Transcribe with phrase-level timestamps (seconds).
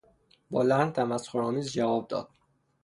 [0.51, 2.29] با لحن تمسخرآمیز جواب داد.